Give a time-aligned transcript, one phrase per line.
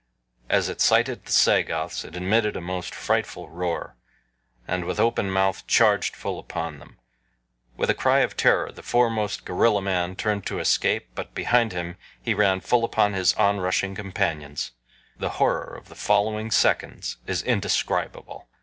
[0.49, 3.97] As it sighted the Sagoths it emitted a most frightful roar,
[4.67, 6.97] and with open mouth charged full upon them.
[7.77, 11.97] With a cry of terror the foremost gorilla man turned to escape, but behind him
[12.19, 14.71] he ran full upon his on rushing companions.
[15.19, 18.47] The horror of the following seconds is indescribable.